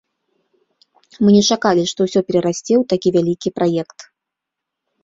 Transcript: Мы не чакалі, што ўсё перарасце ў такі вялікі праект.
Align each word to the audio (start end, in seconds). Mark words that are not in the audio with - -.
Мы 1.25 1.29
не 1.35 1.43
чакалі, 1.57 1.83
што 1.91 1.99
ўсё 2.09 2.19
перарасце 2.29 2.61
ў 2.77 2.83
такі 2.95 3.09
вялікі 3.19 3.49
праект. 3.59 3.99